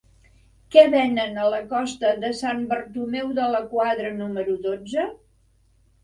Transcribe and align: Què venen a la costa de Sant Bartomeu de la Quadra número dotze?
Què 0.75 0.83
venen 0.93 1.35
a 1.41 1.43
la 1.53 1.59
costa 1.73 2.13
de 2.23 2.31
Sant 2.39 2.63
Bartomeu 2.71 3.29
de 3.41 3.49
la 3.57 3.59
Quadra 3.75 4.09
número 4.23 4.55
dotze? 4.65 5.05